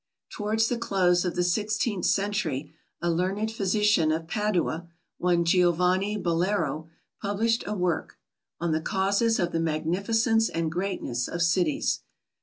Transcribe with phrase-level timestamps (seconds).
[0.31, 4.87] Towards the close of the sixteenth century, a learned physician of Padua
[5.19, 6.89] one Giovanni Bolero
[7.21, 8.17] published a work
[8.59, 11.99] "On the Causes of the Magnificence and Greatness of Cities."